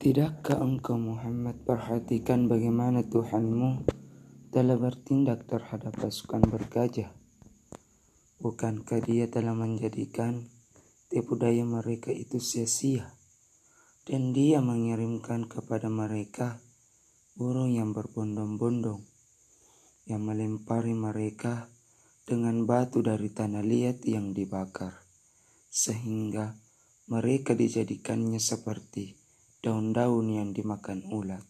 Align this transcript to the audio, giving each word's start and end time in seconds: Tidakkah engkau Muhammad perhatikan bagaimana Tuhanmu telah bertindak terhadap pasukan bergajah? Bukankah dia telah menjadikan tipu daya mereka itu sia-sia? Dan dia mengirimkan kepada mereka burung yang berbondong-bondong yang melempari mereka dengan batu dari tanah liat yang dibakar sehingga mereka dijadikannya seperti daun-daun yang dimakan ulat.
Tidakkah 0.00 0.64
engkau 0.64 0.96
Muhammad 0.96 1.60
perhatikan 1.68 2.48
bagaimana 2.48 3.04
Tuhanmu 3.04 3.84
telah 4.48 4.80
bertindak 4.80 5.44
terhadap 5.44 5.92
pasukan 5.92 6.40
bergajah? 6.40 7.12
Bukankah 8.40 8.96
dia 9.04 9.28
telah 9.28 9.52
menjadikan 9.52 10.48
tipu 11.12 11.36
daya 11.36 11.68
mereka 11.68 12.16
itu 12.16 12.40
sia-sia? 12.40 13.12
Dan 14.08 14.32
dia 14.32 14.64
mengirimkan 14.64 15.44
kepada 15.44 15.92
mereka 15.92 16.64
burung 17.36 17.68
yang 17.68 17.92
berbondong-bondong 17.92 19.04
yang 20.08 20.24
melempari 20.24 20.96
mereka 20.96 21.68
dengan 22.24 22.64
batu 22.64 23.04
dari 23.04 23.28
tanah 23.28 23.60
liat 23.60 24.00
yang 24.08 24.32
dibakar 24.32 24.96
sehingga 25.68 26.56
mereka 27.12 27.52
dijadikannya 27.52 28.40
seperti 28.40 29.19
daun-daun 29.60 30.32
yang 30.32 30.56
dimakan 30.56 31.04
ulat. 31.12 31.44